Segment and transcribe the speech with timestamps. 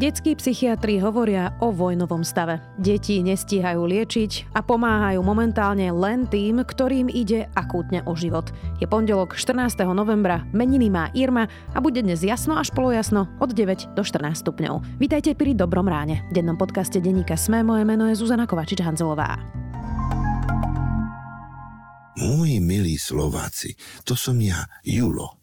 [0.00, 2.56] Detskí psychiatri hovoria o vojnovom stave.
[2.80, 8.48] Deti nestíhajú liečiť a pomáhajú momentálne len tým, ktorým ide akútne o život.
[8.80, 9.84] Je pondelok 14.
[9.92, 14.96] novembra, meniny má Irma a bude dnes jasno až polojasno od 9 do 14 stupňov.
[14.96, 16.24] Vítajte pri Dobrom ráne.
[16.32, 19.36] V dennom podcaste denníka Sme moje meno je Zuzana Kovačič-Hanzelová.
[22.16, 23.76] Moji milí Slováci,
[24.08, 25.36] to som ja, Julo.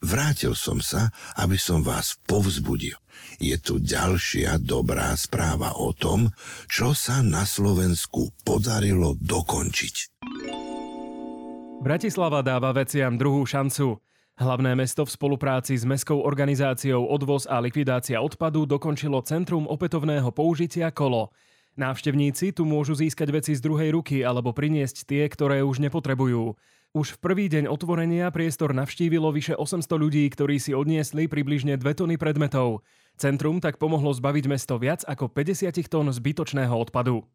[0.00, 2.96] Vrátil som sa, aby som vás povzbudil
[3.38, 6.28] je tu ďalšia dobrá správa o tom,
[6.66, 9.94] čo sa na Slovensku podarilo dokončiť.
[11.78, 14.02] Bratislava dáva veciam druhú šancu.
[14.38, 20.94] Hlavné mesto v spolupráci s mestskou organizáciou Odvoz a likvidácia odpadu dokončilo Centrum opätovného použitia
[20.94, 21.34] kolo.
[21.78, 26.58] Návštevníci tu môžu získať veci z druhej ruky alebo priniesť tie, ktoré už nepotrebujú.
[26.96, 31.84] Už v prvý deň otvorenia priestor navštívilo vyše 800 ľudí, ktorí si odniesli približne 2
[31.92, 32.80] tony predmetov.
[33.20, 37.28] Centrum tak pomohlo zbaviť mesto viac ako 50 tón zbytočného odpadu.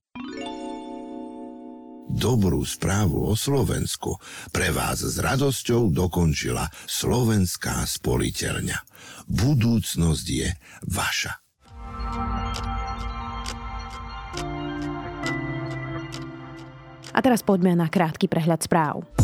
[2.10, 4.18] Dobrú správu o Slovensku
[4.50, 8.78] pre vás s radosťou dokončila Slovenská spoliteľňa.
[9.30, 10.50] Budúcnosť je
[10.90, 11.34] vaša.
[17.14, 19.23] A teraz poďme na krátky prehľad správ.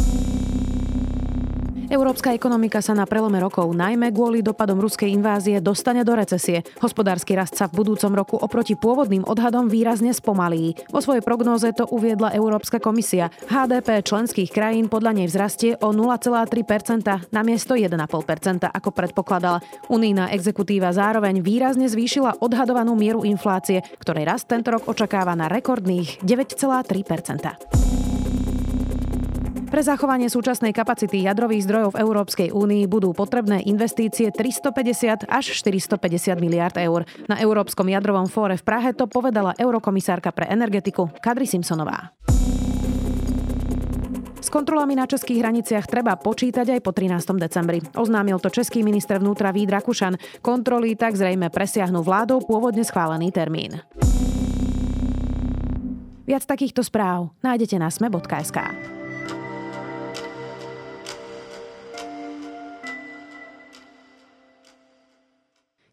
[1.89, 6.61] Európska ekonomika sa na prelome rokov, najmä kvôli dopadom ruskej invázie, dostane do recesie.
[6.85, 10.77] Hospodársky rast sa v budúcom roku oproti pôvodným odhadom výrazne spomalí.
[10.93, 13.33] Vo svojej prognóze to uviedla Európska komisia.
[13.49, 19.57] HDP členských krajín podľa nej vzrastie o 0,3% na miesto 1,5%, ako predpokladala.
[19.89, 26.21] Unijná exekutíva zároveň výrazne zvýšila odhadovanú mieru inflácie, ktorej rast tento rok očakáva na rekordných
[26.21, 27.88] 9,3%.
[29.69, 36.41] Pre zachovanie súčasnej kapacity jadrových zdrojov v Európskej únii budú potrebné investície 350 až 450
[36.41, 37.05] miliard eur.
[37.29, 42.17] Na Európskom jadrovom fóre v Prahe to povedala eurokomisárka pre energetiku Kadri Simpsonová.
[44.41, 47.21] S kontrolami na českých hraniciach treba počítať aj po 13.
[47.37, 47.85] decembri.
[47.93, 50.41] Oznámil to český minister vnútra Vít Rakušan.
[50.41, 53.77] Kontroly tak zrejme presiahnu vládou pôvodne schválený termín.
[56.25, 58.97] Viac takýchto správ nájdete na sme.sk.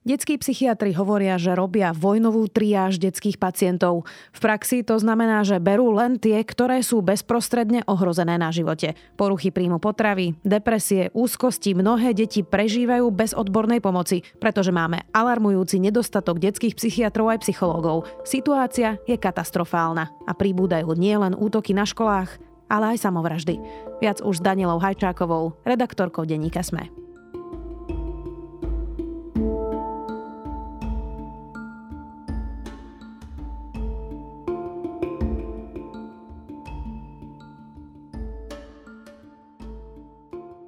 [0.07, 4.07] Detskí psychiatri hovoria, že robia vojnovú triáž detských pacientov.
[4.31, 8.95] V praxi to znamená, že berú len tie, ktoré sú bezprostredne ohrozené na živote.
[9.19, 16.39] Poruchy príjmu potravy, depresie, úzkosti mnohé deti prežívajú bez odbornej pomoci, pretože máme alarmujúci nedostatok
[16.39, 18.07] detských psychiatrov aj psychológov.
[18.23, 22.31] Situácia je katastrofálna a pribúdajú nielen útoky na školách,
[22.71, 23.59] ale aj samovraždy.
[23.99, 27.06] Viac už s Danielou Hajčákovou, redaktorkou denníka SME.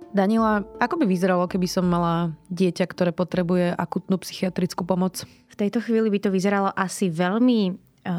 [0.09, 5.29] Danila, ako by vyzeralo, keby som mala dieťa, ktoré potrebuje akutnú psychiatrickú pomoc?
[5.53, 7.73] V tejto chvíli by to vyzeralo asi veľmi e,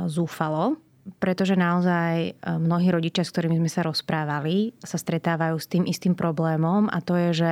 [0.05, 0.77] zúfalo,
[1.17, 6.13] pretože naozaj e, mnohí rodičia, s ktorými sme sa rozprávali, sa stretávajú s tým istým
[6.13, 7.51] problémom a to je, že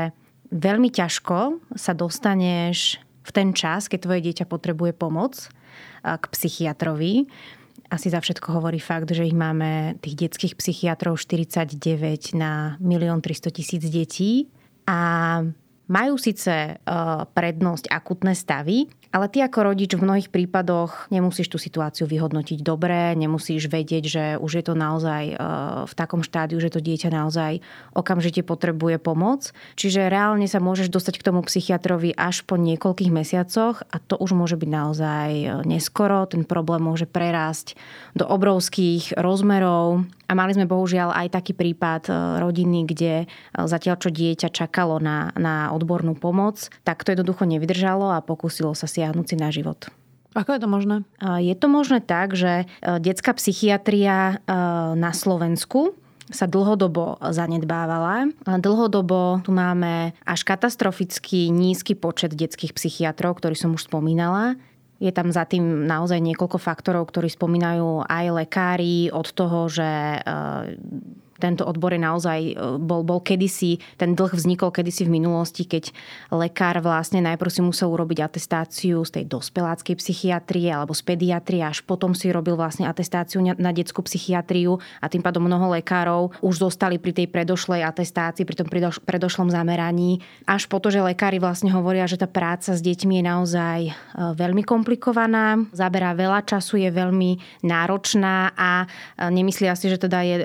[0.54, 5.48] veľmi ťažko sa dostaneš v ten čas, keď tvoje dieťa potrebuje pomoc e,
[6.14, 7.26] k psychiatrovi
[7.88, 13.56] asi za všetko hovorí fakt, že ich máme tých detských psychiatrov 49 na 1 300
[13.56, 14.52] tisíc detí.
[14.88, 15.44] A
[15.88, 16.72] majú síce e,
[17.32, 23.16] prednosť akutné stavy, ale ty ako rodič v mnohých prípadoch nemusíš tú situáciu vyhodnotiť dobre,
[23.16, 25.36] nemusíš vedieť, že už je to naozaj e,
[25.88, 27.64] v takom štádiu, že to dieťa naozaj
[27.96, 29.56] okamžite potrebuje pomoc.
[29.80, 34.36] Čiže reálne sa môžeš dostať k tomu psychiatrovi až po niekoľkých mesiacoch a to už
[34.36, 36.28] môže byť naozaj e, neskoro.
[36.28, 37.80] Ten problém môže prerásť
[38.12, 42.12] do obrovských rozmerov a mali sme bohužiaľ aj taký prípad e,
[42.44, 48.12] rodiny, kde e, zatiaľ čo dieťa čakalo na, na odbornú pomoc, tak to jednoducho nevydržalo
[48.12, 49.88] a pokúsilo sa siahnuť si na život.
[50.36, 51.02] Ako je to možné?
[51.42, 54.44] Je to možné tak, že e, detská psychiatria
[54.94, 55.98] na Slovensku
[56.28, 58.28] sa dlhodobo zanedbávala.
[58.44, 64.60] Dlhodobo tu máme až katastroficky nízky počet detských psychiatrov, ktorý som už spomínala.
[64.98, 70.22] Je tam za tým naozaj niekoľko faktorov, ktorí spomínajú aj lekári od toho, že
[71.38, 75.94] tento odbor je naozaj, e, bol, bol kedysi, ten dlh vznikol kedysi v minulosti, keď
[76.34, 81.86] lekár vlastne najprv si musel urobiť atestáciu z tej dospeláckej psychiatrie alebo z pediatrie, až
[81.86, 86.98] potom si robil vlastne atestáciu na detskú psychiatriu a tým pádom mnoho lekárov už zostali
[86.98, 88.68] pri tej predošlej atestácii, pri tom
[89.06, 90.20] predošlom zameraní,
[90.50, 93.92] až po to, že lekári vlastne hovoria, že tá práca s deťmi je naozaj e,
[94.16, 98.88] veľmi komplikovaná, zaberá veľa času, je veľmi náročná a e,
[99.32, 100.36] nemyslia si, že teda je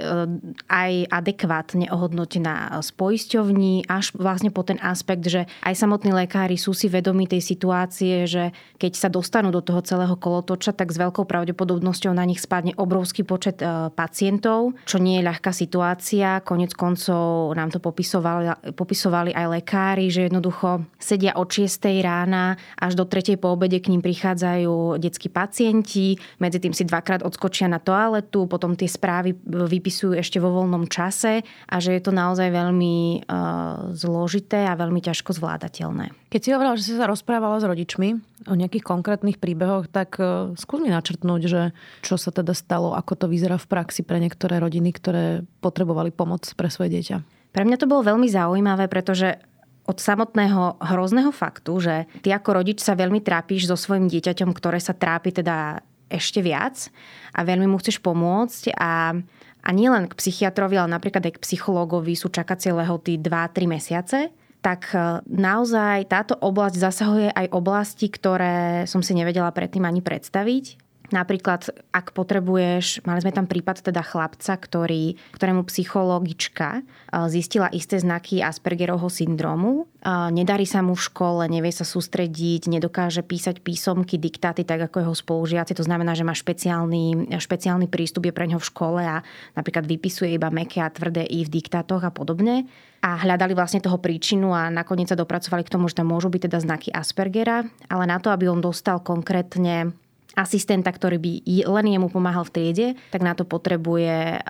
[0.69, 6.73] aj adekvátne ohodnotená z poisťovní, až vlastne po ten aspekt, že aj samotní lekári sú
[6.73, 11.29] si vedomí tej situácie, že keď sa dostanú do toho celého kolotoča, tak s veľkou
[11.29, 16.41] pravdepodobnosťou na nich spadne obrovský počet e, pacientov, čo nie je ľahká situácia.
[16.47, 21.69] Konec koncov nám to popisovali, popisovali aj lekári, že jednoducho sedia od 6
[22.01, 27.21] rána až do 3 po obede k ním prichádzajú detskí pacienti, medzi tým si dvakrát
[27.21, 32.01] odskočia na toaletu, potom tie správy vypisujú ešte vo voľnom voľnom čase a že je
[32.01, 36.17] to naozaj veľmi uh, zložité a veľmi ťažko zvládateľné.
[36.33, 38.17] Keď si hovorila, že si sa rozprávala s rodičmi
[38.49, 43.13] o nejakých konkrétnych príbehoch, tak uh, skús mi načrtnúť, že čo sa teda stalo, ako
[43.21, 47.17] to vyzerá v praxi pre niektoré rodiny, ktoré potrebovali pomoc pre svoje dieťa.
[47.53, 49.37] Pre mňa to bolo veľmi zaujímavé, pretože
[49.85, 51.95] od samotného hrozného faktu, že
[52.25, 56.93] ty ako rodič sa veľmi trápiš so svojim dieťaťom, ktoré sa trápi teda ešte viac
[57.33, 59.17] a veľmi mu chceš pomôcť a
[59.63, 64.19] a nielen k psychiatrovi, ale napríklad aj k psychológovi sú čakacie lehoty 2-3 mesiace,
[64.63, 70.82] tak e, naozaj táto oblasť zasahuje aj oblasti, ktoré som si nevedela predtým ani predstaviť.
[71.13, 76.83] Napríklad, ak potrebuješ, mali sme tam prípad teda chlapca, ktorý, ktorému psychologička e,
[77.29, 79.85] zistila isté znaky Aspergerovho syndromu.
[80.01, 85.05] E, nedarí sa mu v škole, nevie sa sústrediť, nedokáže písať písomky, diktáty, tak ako
[85.05, 85.77] jeho spolužiaci.
[85.77, 89.21] To znamená, že má špeciálny, špeciálny prístup je pre ňo v škole a
[89.53, 92.65] napríklad vypisuje iba meké a tvrdé i v diktátoch a podobne
[93.03, 96.47] a hľadali vlastne toho príčinu a nakoniec sa dopracovali k tomu, že tam môžu byť
[96.47, 99.91] teda znaky Aspergera, ale na to, aby on dostal konkrétne
[100.35, 101.33] asistenta, ktorý by
[101.69, 104.41] len jemu pomáhal v triede, tak na to potrebuje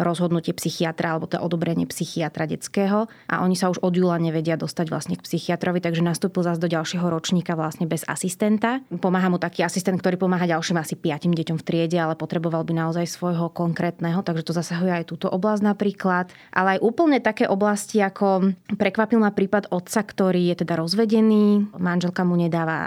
[0.00, 4.86] rozhodnutie psychiatra alebo to odobrenie psychiatra detského a oni sa už od júla nevedia dostať
[4.88, 8.80] vlastne k psychiatrovi, takže nastúpil zase do ďalšieho ročníka vlastne bez asistenta.
[8.88, 12.72] Pomáha mu taký asistent, ktorý pomáha ďalším asi piatim deťom v triede, ale potreboval by
[12.72, 16.32] naozaj svojho konkrétneho, takže to zasahuje aj túto oblasť napríklad.
[16.48, 22.24] Ale aj úplne také oblasti, ako prekvapil ma prípad otca, ktorý je teda rozvedený, manželka
[22.24, 22.80] mu nedáva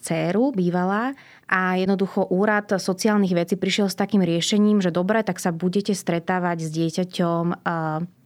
[0.00, 1.12] dceru, bývalá,
[1.48, 6.68] a jednoducho úrad sociálnych vecí prišiel s takým riešením, že dobre, tak sa budete stretávať
[6.68, 7.44] s dieťaťom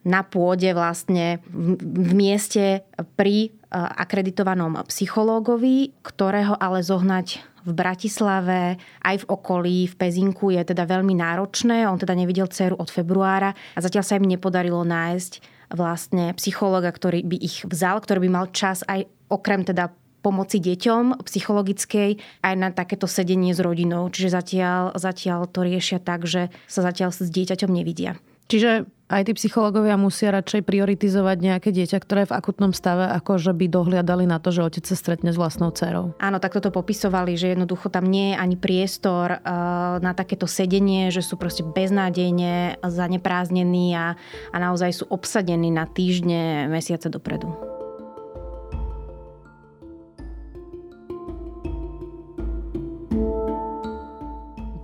[0.03, 2.83] na pôde vlastne v mieste
[3.15, 10.83] pri akreditovanom psychológovi, ktorého ale zohnať v Bratislave, aj v okolí, v Pezinku je teda
[10.83, 11.87] veľmi náročné.
[11.87, 15.33] On teda nevidel dceru od februára a zatiaľ sa im nepodarilo nájsť
[15.71, 21.21] vlastne psychológa, ktorý by ich vzal, ktorý by mal čas aj okrem teda pomoci deťom
[21.27, 22.11] psychologickej
[22.47, 24.07] aj na takéto sedenie s rodinou.
[24.09, 28.17] Čiže zatiaľ, zatiaľ to riešia tak, že sa zatiaľ s dieťaťom nevidia.
[28.53, 33.37] Čiže aj tí psychológovia musia radšej prioritizovať nejaké dieťa, ktoré je v akutnom stave, ako
[33.37, 36.17] že by dohliadali na to, že otec sa stretne s vlastnou dcerou.
[36.17, 41.13] Áno, takto to popisovali, že jednoducho tam nie je ani priestor uh, na takéto sedenie,
[41.13, 44.17] že sú proste beznádejne zaneprázdnení a,
[44.49, 47.72] a naozaj sú obsadení na týždne, mesiace dopredu.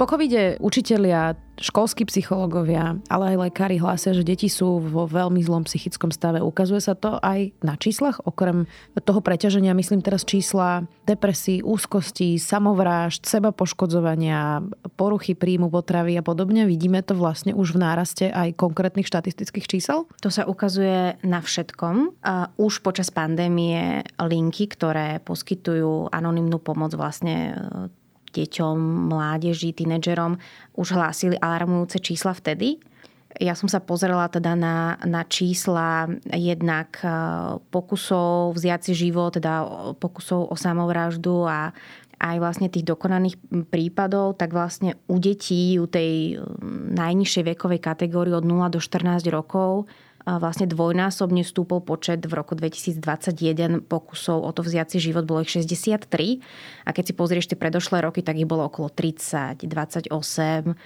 [0.08, 5.68] Po covide učitelia školskí psychológovia, ale aj lekári hlásia, že deti sú vo veľmi zlom
[5.68, 6.40] psychickom stave.
[6.40, 8.64] Ukazuje sa to aj na číslach, okrem
[9.04, 14.64] toho preťaženia, myslím teraz čísla depresí, úzkosti, samovrážd, seba poškodzovania,
[14.96, 16.64] poruchy príjmu potravy a podobne.
[16.64, 20.08] Vidíme to vlastne už v náraste aj konkrétnych štatistických čísel?
[20.24, 22.24] To sa ukazuje na všetkom.
[22.56, 27.60] Už počas pandémie linky, ktoré poskytujú anonymnú pomoc vlastne
[28.32, 30.38] deťom, mládeži, tínedžerom
[30.76, 32.80] už hlásili alarmujúce čísla vtedy.
[33.38, 37.08] Ja som sa pozrela teda na, na čísla jednak e,
[37.68, 39.68] pokusov vziať si život, teda
[40.00, 41.70] pokusov o samovraždu a
[42.18, 43.38] aj vlastne tých dokonaných
[43.70, 46.42] prípadov, tak vlastne u detí, u tej
[46.98, 49.86] najnižšej vekovej kategórii od 0 do 14 rokov
[50.36, 55.48] vlastne dvojnásobne stúpol počet v roku 2021 pokusov o to vziať si život, bolo ich
[55.48, 56.44] 63.
[56.84, 60.76] A keď si pozrieš tie predošlé roky, tak ich bolo okolo 30, 28,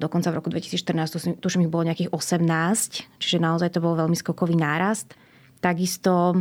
[0.00, 4.56] dokonca v roku 2014 tuším ich bolo nejakých 18, čiže naozaj to bol veľmi skokový
[4.56, 5.12] nárast.
[5.60, 6.40] Takisto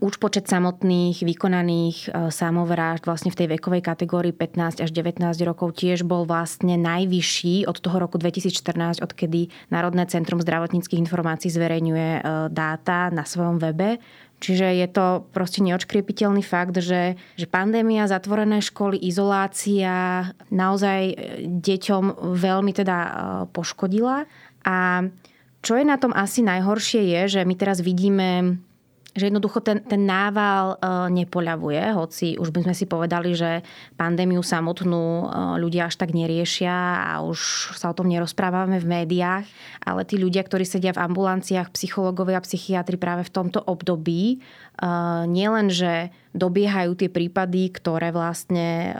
[0.00, 5.76] už počet samotných vykonaných e, samovrážd vlastne v tej vekovej kategórii 15 až 19 rokov
[5.76, 12.20] tiež bol vlastne najvyšší od toho roku 2014, odkedy Národné centrum zdravotníckých informácií zverejňuje e,
[12.48, 14.00] dáta na svojom webe.
[14.42, 21.14] Čiže je to proste neočkriepiteľný fakt, že, že pandémia, zatvorené školy, izolácia naozaj e,
[21.48, 22.98] deťom veľmi teda
[23.52, 24.26] poškodila.
[24.64, 24.76] A
[25.64, 28.60] čo je na tom asi najhoršie je, že my teraz vidíme
[29.14, 30.76] že jednoducho ten, ten nával e,
[31.22, 33.62] nepoľavuje, hoci už by sme si povedali, že
[33.94, 35.26] pandémiu samotnú e,
[35.62, 36.74] ľudia až tak neriešia
[37.14, 39.46] a už sa o tom nerozprávame v médiách,
[39.86, 44.36] ale tí ľudia, ktorí sedia v ambulanciách, psychológovia psychiatri práve v tomto období, e,
[45.30, 48.90] nielen, že dobiehajú tie prípady, ktoré vlastne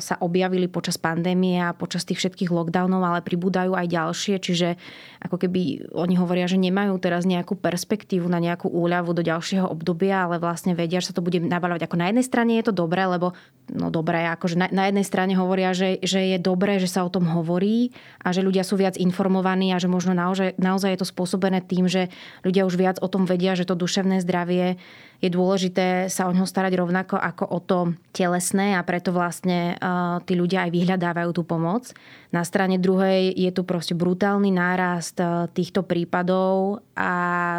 [0.00, 4.80] sa objavili počas pandémie a počas tých všetkých lockdownov, ale pribúdajú aj ďalšie, čiže
[5.20, 10.24] ako keby oni hovoria, že nemajú teraz nejakú perspektívu na nejakú úľavu do ďalšieho obdobia,
[10.24, 11.84] ale vlastne vedia, že sa to bude nabalovať.
[11.84, 13.36] Ako na jednej strane je to dobré, lebo
[13.68, 17.12] no dobré, akože na, na jednej strane hovoria, že, že je dobré, že sa o
[17.12, 17.92] tom hovorí
[18.24, 21.84] a že ľudia sú viac informovaní a že možno naozaj, naozaj je to spôsobené tým,
[21.84, 22.08] že
[22.48, 24.80] ľudia už viac o tom vedia, že to duševné zdravie
[25.18, 27.78] je dôležité sa o neho starať rovnako ako o to
[28.14, 31.90] telesné a preto vlastne uh, tí ľudia aj vyhľadávajú tú pomoc.
[32.30, 37.12] Na strane druhej je tu proste brutálny nárast uh, týchto prípadov a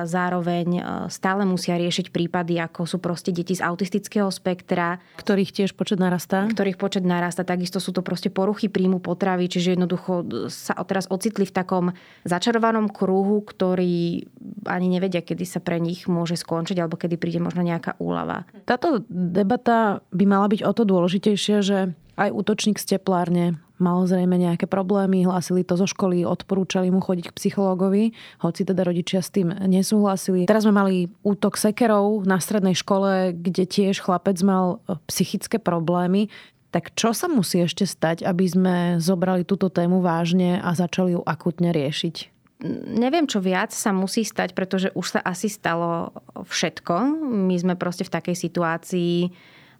[0.08, 5.04] zároveň uh, stále musia riešiť prípady, ako sú proste deti z autistického spektra.
[5.20, 6.48] Ktorých tiež počet narastá?
[6.48, 7.44] Ktorých počet narastá.
[7.44, 11.86] Takisto sú to proste poruchy príjmu potravy, čiže jednoducho sa teraz ocitli v takom
[12.24, 14.24] začarovanom kruhu, ktorý
[14.70, 18.46] ani nevedia, kedy sa pre nich môže skončiť alebo kedy príde možno nejaká úlava.
[18.70, 21.78] Táto debata by mala byť o to dôležitejšia, že
[22.20, 27.32] aj útočník z teplárne mal zrejme nejaké problémy, hlásili to zo školy, odporúčali mu chodiť
[27.32, 28.12] k psychológovi,
[28.44, 30.46] hoci teda rodičia s tým nesúhlasili.
[30.46, 36.28] Teraz sme mali útok sekerov na strednej škole, kde tiež chlapec mal e, psychické problémy.
[36.70, 41.24] Tak čo sa musí ešte stať, aby sme zobrali túto tému vážne a začali ju
[41.26, 42.39] akutne riešiť?
[42.68, 46.96] Neviem, čo viac sa musí stať, pretože už sa asi stalo všetko.
[47.24, 49.32] My sme proste v takej situácii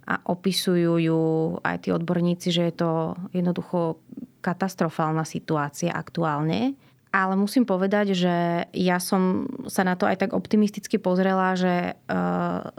[0.10, 1.22] a opisujú ju
[1.62, 2.92] aj tí odborníci, že je to
[3.36, 4.00] jednoducho
[4.40, 6.74] katastrofálna situácia aktuálne.
[7.10, 8.36] Ale musím povedať, že
[8.70, 12.22] ja som sa na to aj tak optimisticky pozrela, že e,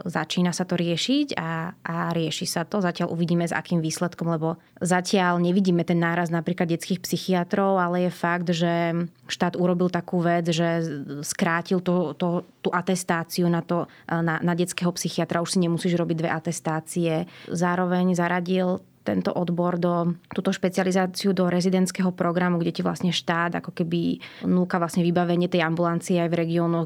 [0.07, 2.79] začína sa to riešiť a, a rieši sa to.
[2.79, 8.11] Zatiaľ uvidíme s akým výsledkom, lebo zatiaľ nevidíme ten náraz napríklad detských psychiatrov, ale je
[8.11, 10.79] fakt, že štát urobil takú vec, že
[11.27, 15.43] skrátil to, to, tú atestáciu na, to, na, na detského psychiatra.
[15.43, 17.27] Už si nemusíš robiť dve atestácie.
[17.51, 23.73] Zároveň zaradil tento odbor do túto špecializáciu do rezidentského programu, kde ti vlastne štát ako
[23.73, 26.85] keby núka vlastne vybavenie tej ambulancie aj v regiónoch,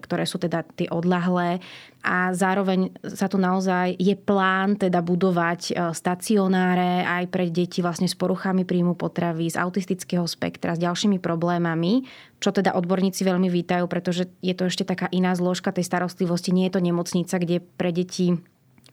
[0.00, 1.60] ktoré sú teda tie odlahlé.
[2.00, 8.08] A zároveň sa tu naozaj je plán teda budovať e, stacionáre aj pre deti vlastne
[8.08, 12.08] s poruchami príjmu potravy, z autistického spektra, s ďalšími problémami,
[12.40, 16.56] čo teda odborníci veľmi vítajú, pretože je to ešte taká iná zložka tej starostlivosti.
[16.56, 18.40] Nie je to nemocnica, kde pre deti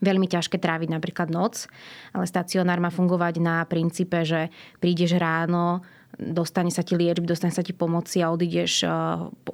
[0.01, 1.66] veľmi ťažké tráviť napríklad noc,
[2.13, 5.82] ale stacionár má fungovať na princípe, že prídeš ráno,
[6.18, 8.89] dostane sa ti liečby, dostane sa ti pomoci a odídeš eh,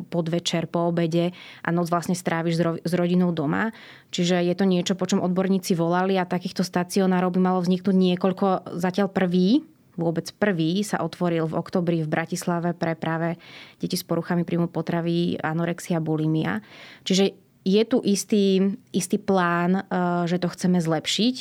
[0.09, 3.75] podvečer, po obede a noc vlastne stráviš s rodinou doma.
[4.13, 8.77] Čiže je to niečo, po čom odborníci volali a takýchto stacionárov by malo vzniknúť niekoľko.
[8.79, 9.65] Zatiaľ prvý,
[10.00, 13.35] vôbec prvý sa otvoril v oktobri v Bratislave pre práve
[13.77, 16.63] deti s poruchami príjmu potravy, anorexia, bulimia.
[17.03, 19.84] Čiže je tu istý, istý plán, eh,
[20.27, 21.36] že to chceme zlepšiť.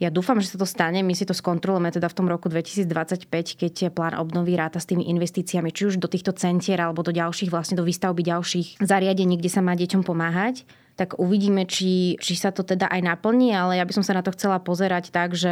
[0.00, 1.04] Ja dúfam, že sa to stane.
[1.04, 3.28] My si to skontrolujeme teda v tom roku 2025,
[3.60, 7.52] keď plán obnovy ráta s tými investíciami, či už do týchto centier alebo do ďalších,
[7.52, 10.64] vlastne do výstavby ďalších zariadení, kde sa má deťom pomáhať
[11.00, 14.20] tak uvidíme, či, či sa to teda aj naplní, ale ja by som sa na
[14.20, 15.48] to chcela pozerať tak, že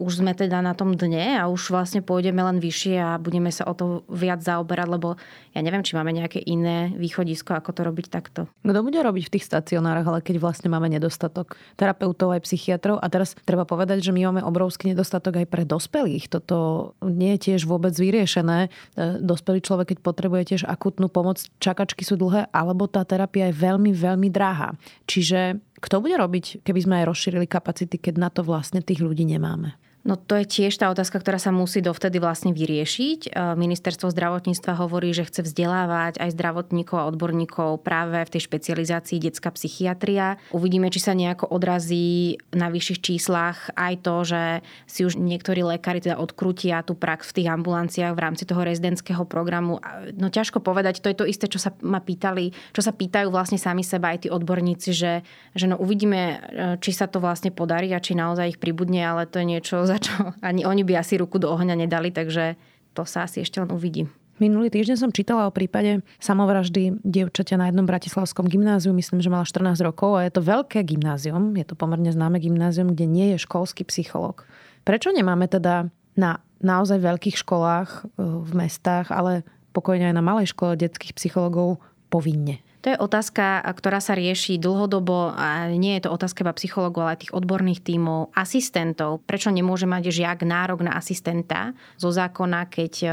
[0.00, 3.68] už sme teda na tom dne a už vlastne pôjdeme len vyššie a budeme sa
[3.68, 5.20] o to viac zaoberať, lebo
[5.52, 8.48] ja neviem, či máme nejaké iné východisko, ako to robiť takto.
[8.64, 13.06] Kto bude robiť v tých stacionárach, ale keď vlastne máme nedostatok terapeutov aj psychiatrov a
[13.12, 16.32] teraz treba povedať, že my máme obrovský nedostatok aj pre dospelých.
[16.32, 18.72] Toto nie je tiež vôbec vyriešené.
[18.96, 23.60] E, dospelý človek, keď potrebuje tiež akutnú pomoc, čakačky sú dlhé, alebo tá terapia je
[23.60, 24.72] veľmi, veľmi drahá.
[25.06, 29.24] Čiže kto bude robiť, keby sme aj rozšírili kapacity, keď na to vlastne tých ľudí
[29.28, 29.76] nemáme?
[30.06, 33.20] No to je tiež tá otázka, ktorá sa musí dovtedy vlastne vyriešiť.
[33.26, 39.18] E, ministerstvo zdravotníctva hovorí, že chce vzdelávať aj zdravotníkov a odborníkov práve v tej špecializácii
[39.18, 40.38] detská psychiatria.
[40.54, 44.42] Uvidíme, či sa nejako odrazí na vyšších číslach aj to, že
[44.86, 49.26] si už niektorí lekári teda odkrútia tú prax v tých ambulanciách v rámci toho rezidentského
[49.26, 49.82] programu.
[50.14, 53.58] No ťažko povedať, to je to isté, čo sa ma pýtali, čo sa pýtajú vlastne
[53.58, 56.36] sami seba aj tí odborníci, že, že no uvidíme, e,
[56.78, 59.95] či sa to vlastne podarí a či naozaj ich pribudne, ale to je niečo, za
[60.02, 62.56] čo ani oni by asi ruku do ohňa nedali, takže
[62.96, 64.08] to sa asi ešte len uvidí.
[64.36, 69.48] Minulý týždeň som čítala o prípade samovraždy dievčaťa na jednom bratislavskom gymnáziu, myslím, že mala
[69.48, 73.40] 14 rokov a je to veľké gymnázium, je to pomerne známe gymnázium, kde nie je
[73.40, 74.44] školský psycholog.
[74.84, 75.88] Prečo nemáme teda
[76.20, 79.40] na naozaj veľkých školách e, v mestách, ale
[79.72, 81.80] pokojne aj na malej škole detských psychologov
[82.12, 82.60] povinne?
[82.86, 87.18] To je otázka, ktorá sa rieši dlhodobo a nie je to otázka iba psychologov, ale
[87.18, 89.26] aj tých odborných tímov, asistentov.
[89.26, 93.08] Prečo nemôže mať žiak nárok na asistenta zo zákona, keď e,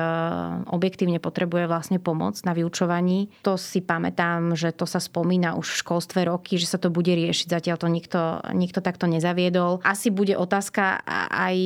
[0.70, 3.34] objektívne potrebuje vlastne pomoc na vyučovaní?
[3.42, 7.10] To si pamätám, že to sa spomína už v školstve roky, že sa to bude
[7.10, 7.50] riešiť.
[7.50, 8.22] Zatiaľ to nikto,
[8.53, 9.82] nikto takto nezaviedol.
[9.82, 11.01] Asi bude otázka
[11.34, 11.58] aj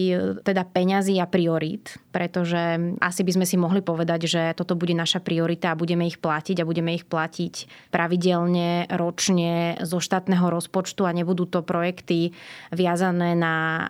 [0.48, 5.20] teda peňazí a priorít, pretože asi by sme si mohli povedať, že toto bude naša
[5.20, 7.54] priorita a budeme ich platiť a budeme ich platiť
[7.98, 12.38] pravidelne ročne zo štátneho rozpočtu a nebudú to projekty
[12.70, 13.90] viazané na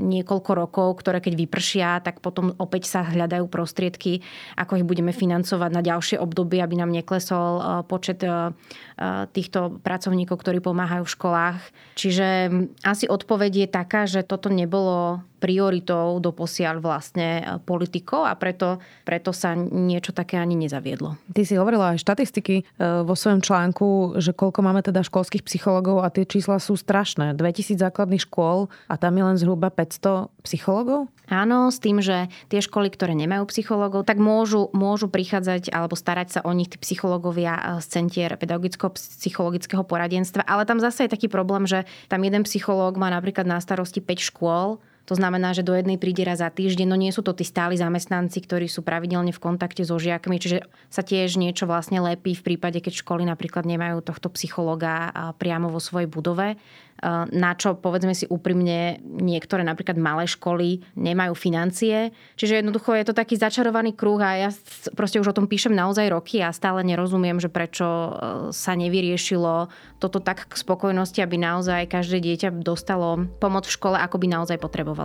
[0.00, 4.24] niekoľko rokov, ktoré keď vypršia, tak potom opäť sa hľadajú prostriedky,
[4.56, 8.24] ako ich budeme financovať na ďalšie obdobie, aby nám neklesol počet
[9.36, 11.60] týchto pracovníkov, ktorí pomáhajú v školách.
[12.00, 12.48] Čiže
[12.80, 18.78] asi odpoveď je taká, že toto nebolo prioritou do posiaľ vlastne politikov a preto,
[19.08, 21.16] preto sa niečo také ani nezaviedlo.
[21.32, 22.64] Ty si hovorila aj štatistiky e,
[23.02, 27.32] vo svojom článku, že koľko máme teda školských psychologov a tie čísla sú strašné.
[27.34, 31.08] 2000 základných škôl a tam je len zhruba 500 psychologov?
[31.30, 36.28] Áno, s tým, že tie školy, ktoré nemajú psychológov, tak môžu, môžu prichádzať alebo starať
[36.28, 40.42] sa o nich tí psychológovia z centier pedagogicko-psychologického poradenstva.
[40.42, 44.28] Ale tam zase je taký problém, že tam jeden psychológ má napríklad na starosti 5
[44.34, 47.42] škôl, to znamená, že do jednej príde raz za týždeň, no nie sú to tí
[47.42, 52.32] stáli zamestnanci, ktorí sú pravidelne v kontakte so žiakmi, čiže sa tiež niečo vlastne lepí
[52.36, 56.60] v prípade, keď školy napríklad nemajú tohto psychologa priamo vo svojej budove
[57.32, 62.12] na čo povedzme si úprimne niektoré napríklad malé školy nemajú financie.
[62.36, 64.50] Čiže jednoducho je to taký začarovaný kruh a ja
[64.92, 68.12] proste už o tom píšem naozaj roky a stále nerozumiem, že prečo e,
[68.52, 74.20] sa nevyriešilo toto tak k spokojnosti, aby naozaj každé dieťa dostalo pomoc v škole, ako
[74.20, 74.99] by naozaj potrebovalo.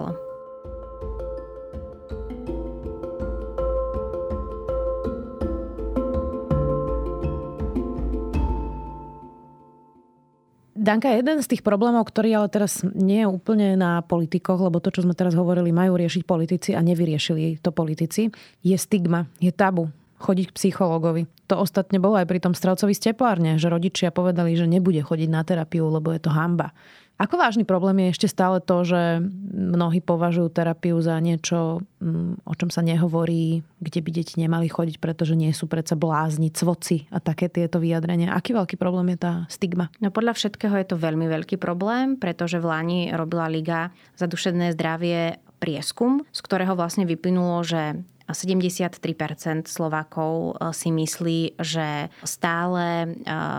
[10.86, 14.94] Danka, jeden z tých problémov, ktorý ale teraz nie je úplne na politikoch, lebo to,
[14.94, 18.30] čo sme teraz hovorili, majú riešiť politici a nevyriešili to politici,
[18.62, 19.90] je stigma, je tabu
[20.22, 21.26] chodiť k psychológovi.
[21.50, 25.30] To ostatne bolo aj pri tom strelcovi z teplárne, že rodičia povedali, že nebude chodiť
[25.30, 26.70] na terapiu, lebo je to hamba.
[27.16, 29.24] Ako vážny problém je ešte stále to, že
[29.56, 35.00] mnohí považujú terapiu za niečo, mm, o čom sa nehovorí, kde by deti nemali chodiť,
[35.00, 38.36] pretože nie sú predsa blázni, cvoci a také tieto vyjadrenia.
[38.36, 39.88] Aký veľký problém je tá stigma?
[40.04, 44.76] No podľa všetkého je to veľmi veľký problém, pretože v Lani robila Liga za duševné
[44.76, 47.96] zdravie prieskum, z ktorého vlastne vyplynulo, že
[48.34, 53.10] 73% Slovákov eh, si myslí, že stále eh,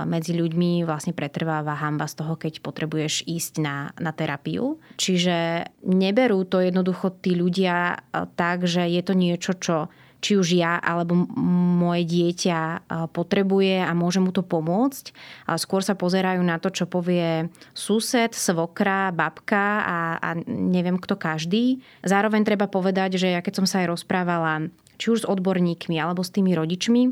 [0.09, 4.83] medzi ľuďmi vlastne pretrváva hamba z toho, keď potrebuješ ísť na, na terapiu.
[4.99, 9.77] Čiže neberú to jednoducho tí ľudia eh, tak, že je to niečo, čo
[10.21, 11.15] či už ja alebo
[11.77, 15.13] moje dieťa potrebuje a môže mu to pomôcť.
[15.61, 21.85] Skôr sa pozerajú na to, čo povie sused, svokra, babka a, a neviem kto každý.
[22.03, 26.25] Zároveň treba povedať, že ja keď som sa aj rozprávala či už s odborníkmi alebo
[26.25, 27.03] s tými rodičmi,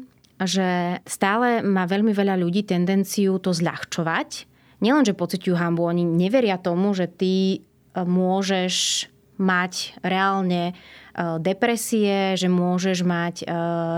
[0.41, 4.51] že stále má veľmi veľa ľudí tendenciu to zľahčovať.
[4.83, 7.63] Nielenže pociťujú hambu, oni neveria tomu, že ty
[7.95, 9.07] môžeš
[9.39, 10.75] mať reálne
[11.15, 13.51] Eh, depresie, že môžeš mať eh,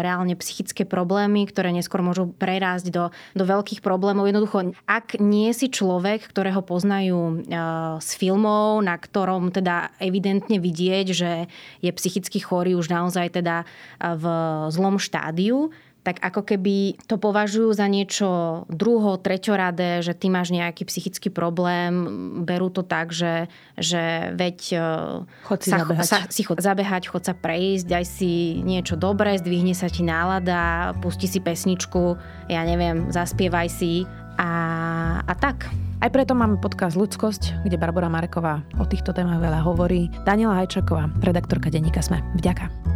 [0.04, 4.28] reálne psychické problémy, ktoré neskôr môžu prerásť do, do veľkých problémov.
[4.28, 7.56] Jednoducho, ak nie si človek, ktorého poznajú eh,
[8.04, 11.48] z filmov, na ktorom teda evidentne vidieť, že
[11.80, 13.64] je psychicky chorý už naozaj teda
[13.96, 14.24] v
[14.68, 15.72] zlom štádiu,
[16.06, 21.90] tak ako keby to považujú za niečo druho, treťoradé, že ty máš nejaký psychický problém,
[22.46, 24.78] berú to tak, že, že veď e,
[25.50, 26.04] chod si, sa, zabehať.
[26.06, 30.94] Sa, si chod zabehať, chod sa prejsť, daj si niečo dobré, zdvihne sa ti nálada,
[31.02, 32.14] pusti si pesničku,
[32.46, 34.06] ja neviem, zaspievaj si
[34.38, 34.50] a,
[35.26, 35.66] a tak.
[35.98, 40.06] Aj Aj preto máme podcast Ľudskosť, kde Barbara Marková o týchto témach veľa hovorí.
[40.22, 42.22] Daniela Hajčaková, redaktorka denníka Sme.
[42.38, 42.95] Vďaka.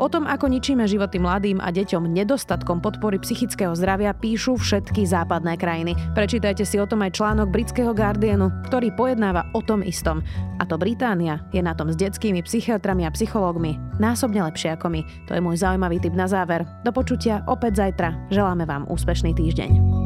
[0.00, 5.60] O tom, ako ničíme životy mladým a deťom nedostatkom podpory psychického zdravia, píšu všetky západné
[5.60, 5.92] krajiny.
[6.16, 10.24] Prečítajte si o tom aj článok britského Guardianu, ktorý pojednáva o tom istom.
[10.56, 15.04] A to Británia je na tom s detskými psychiatrami a psychológmi násobne lepšie ako my.
[15.28, 16.64] To je môj zaujímavý tip na záver.
[16.80, 18.32] Do počutia opäť zajtra.
[18.32, 19.99] Želáme vám úspešný týždeň.